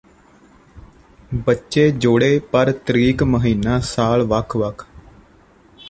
ਬੱਚੇ 1.45 1.89
ਜੌੜੇ 1.91 2.39
ਪਰ 2.51 2.71
ਤਰੀਕ 2.85 3.23
ਮਹੀਨਾ 3.23 3.79
ਸਾਲ 3.79 4.23
ਵਖ 4.23 4.55
ਵਖ 4.57 4.85